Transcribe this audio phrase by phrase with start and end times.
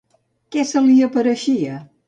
[0.55, 1.79] Què se li apareixia?